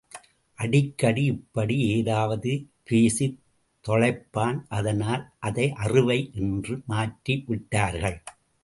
அடிக்கடி 0.55 1.23
இப்படி 1.25 1.77
ஏதாவது 1.79 2.67
பேசித் 2.83 3.39
தொளைப்பான் 3.87 4.61
அதனால் 4.67 5.31
அதை 5.39 5.71
அறுவை 5.73 6.31
என்று 6.33 6.81
மாற்றி 6.87 7.43
விட்டார்கள். 7.47 8.21